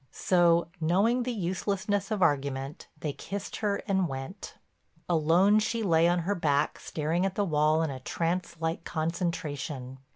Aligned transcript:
So, 0.09 0.67
knowing 0.79 1.21
the 1.21 1.31
uselessness 1.31 2.09
of 2.09 2.23
argument, 2.23 2.87
they 3.01 3.13
kissed 3.13 3.57
her 3.57 3.83
and 3.87 4.07
went. 4.07 4.55
Alone, 5.07 5.59
she 5.59 5.83
lay 5.83 6.07
on 6.07 6.21
her 6.25 6.33
back 6.33 6.79
staring 6.79 7.23
at 7.23 7.35
the 7.35 7.45
wall 7.45 7.83
in 7.83 7.91
a 7.91 7.99
trance 7.99 8.55
like 8.59 8.83
concentration. 8.83 9.99